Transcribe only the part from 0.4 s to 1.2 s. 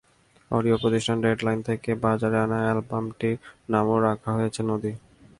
audio প্রতিষ্ঠান